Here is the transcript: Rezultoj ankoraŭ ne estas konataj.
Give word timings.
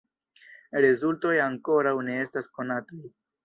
Rezultoj 0.85 1.35
ankoraŭ 1.49 1.95
ne 2.11 2.19
estas 2.25 2.51
konataj. 2.59 3.05